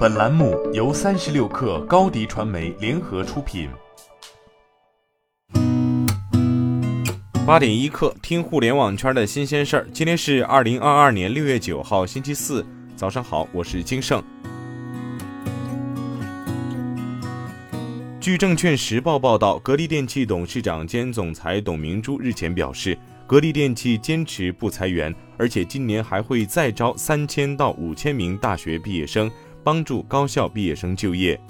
[0.00, 3.68] 本栏目由三十六氪高低传媒联合出品。
[7.46, 9.86] 八点一刻，听互联网圈的新鲜事儿。
[9.92, 12.64] 今天是二零二二年六月九号，星期四，
[12.96, 14.24] 早上好，我是金盛。
[18.18, 22.96] 据证券时报报道，格力电器董事长兼总裁董明珠日前表示，
[23.26, 29.30] 格力电器坚持不裁员，而且今年还会再招三千到五千名大学毕业生。
[29.62, 31.40] 帮助高校毕业生就业。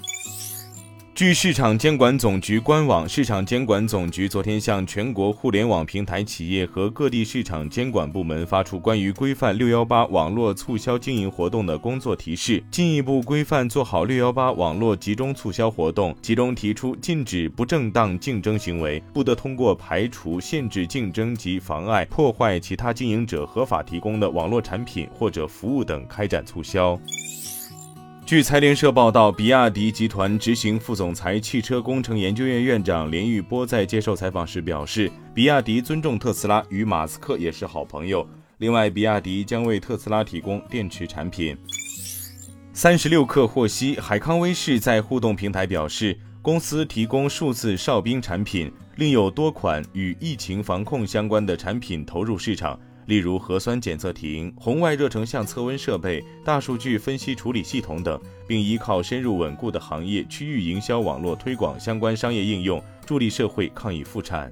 [1.13, 16.15] 据市场监管总局官网，市场监管总局昨天向全国互联网平台企业和各地市场监管部门发出关于规范“六幺八”网络促销经营活动的工作提示，进一步规范做好“六幺八”网络集中促销活动。
[16.23, 26.99] 其中提出，禁止不正当竞争行为，不得通过排除、限制竞争及妨碍、破坏其他经营者合法提供的网络产品或者服务等开展促销。
[28.31, 38.25] 据财联社报道，比亚迪集团执行副总裁、汽车工程研究院院长连玉波在接受采访时表示，比亚迪尊重特斯拉，与马斯克也是好朋友。
[38.59, 41.57] 另外，比亚迪将为特斯拉提供电池产品。
[42.71, 52.79] 三十六氪获悉，海康威视在互动平台表示，公司提供数字哨兵产品，另有多款与疫情防控相关的产品投入市场。
[53.05, 64.51] 例如核酸检测亭、红外热成像测温设备、大数据分析处理系统等，并依靠深入稳固的行业区域营销网络推广相关商业应用，助力社会抗疫复产。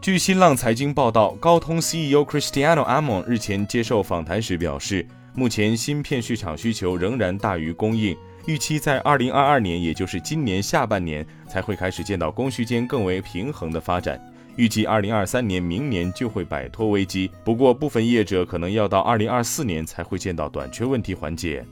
[0.00, 8.14] 据新浪财经报道，高通 CEO Cristiano Amon 日前接受访谈时表示，目前芯片市场需求仍然大于供应，
[8.46, 14.20] 预期在2022年，也就是今年下半年才会开始见到供需间更为平衡的发展。
[14.56, 21.64] 预计二零二三年明年就会摆脱危机，不过部分业者可能要到二零二四年才会见到短缺问题缓解。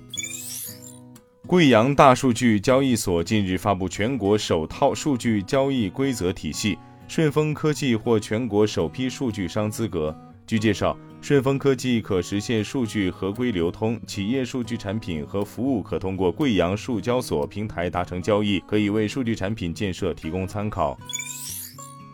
[1.47, 10.17] 贵阳大数据交易所近日发布全国首套数据交易规则体系，顺丰科技获全国首批数据商资格。
[10.47, 20.99] 据介绍，顺丰科技可实现数据合规流通，企业数据产品和服务可通过贵阳数交所平台达成交易，可以为数据产品建设提供参考。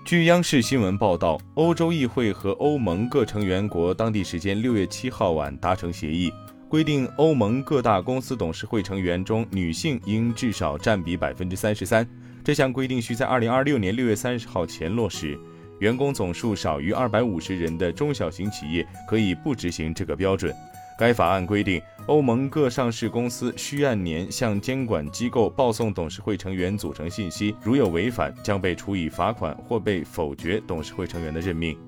[0.08, 6.32] 据央视新闻报道，欧洲议会和欧盟各成员国当地时间六月七号晚达成协议，
[6.66, 12.08] 规定欧盟各大公司董事会成员中女性应至少占比百分之三十三。
[12.42, 15.38] 这项规定需在二零二六年六月三十号前落实。
[15.78, 20.56] 员工总数少于二百五十人的中小型企业可以不执行这个标准。
[20.98, 31.78] 该法案规定，欧盟各上市公司需按年向监管机构报送董事会成员组成信息，如有违反，将被处以罚款或被否决董事会成员的任命。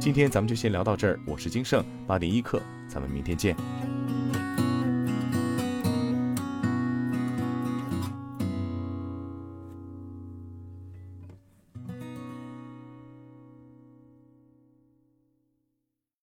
[0.00, 3.54] 今天咱们就先聊到这儿，我是金盛八点一刻，咱们明天见。